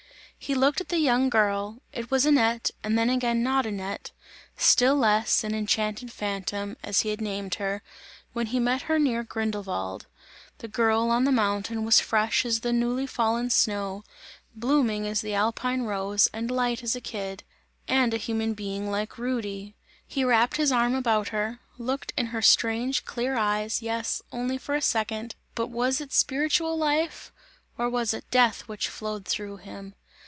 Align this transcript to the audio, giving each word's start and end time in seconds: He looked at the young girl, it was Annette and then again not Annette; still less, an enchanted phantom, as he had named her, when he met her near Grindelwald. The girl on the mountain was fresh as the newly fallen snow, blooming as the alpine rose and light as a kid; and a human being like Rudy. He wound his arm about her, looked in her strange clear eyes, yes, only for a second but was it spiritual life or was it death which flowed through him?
He 0.43 0.55
looked 0.55 0.81
at 0.81 0.89
the 0.89 0.97
young 0.97 1.29
girl, 1.29 1.83
it 1.93 2.09
was 2.09 2.25
Annette 2.25 2.71
and 2.83 2.97
then 2.97 3.11
again 3.11 3.43
not 3.43 3.67
Annette; 3.67 4.09
still 4.57 4.95
less, 4.95 5.43
an 5.43 5.53
enchanted 5.53 6.11
phantom, 6.11 6.77
as 6.81 7.01
he 7.01 7.09
had 7.09 7.21
named 7.21 7.55
her, 7.55 7.83
when 8.33 8.47
he 8.47 8.59
met 8.59 8.81
her 8.81 8.97
near 8.97 9.21
Grindelwald. 9.23 10.07
The 10.57 10.67
girl 10.67 11.11
on 11.11 11.25
the 11.25 11.31
mountain 11.31 11.85
was 11.85 11.99
fresh 11.99 12.43
as 12.43 12.61
the 12.61 12.73
newly 12.73 13.05
fallen 13.05 13.51
snow, 13.51 14.03
blooming 14.55 15.05
as 15.07 15.21
the 15.21 15.35
alpine 15.35 15.83
rose 15.83 16.27
and 16.33 16.49
light 16.49 16.81
as 16.81 16.95
a 16.95 17.01
kid; 17.01 17.43
and 17.87 18.11
a 18.11 18.17
human 18.17 18.55
being 18.55 18.89
like 18.89 19.19
Rudy. 19.19 19.75
He 20.07 20.25
wound 20.25 20.55
his 20.55 20.71
arm 20.71 20.95
about 20.95 21.27
her, 21.27 21.59
looked 21.77 22.13
in 22.17 22.25
her 22.25 22.41
strange 22.41 23.05
clear 23.05 23.35
eyes, 23.35 23.83
yes, 23.83 24.23
only 24.31 24.57
for 24.57 24.73
a 24.73 24.81
second 24.81 25.35
but 25.53 25.67
was 25.67 26.01
it 26.01 26.11
spiritual 26.11 26.75
life 26.75 27.31
or 27.77 27.87
was 27.87 28.11
it 28.11 28.29
death 28.31 28.61
which 28.67 28.89
flowed 28.89 29.25
through 29.27 29.57
him? 29.57 29.93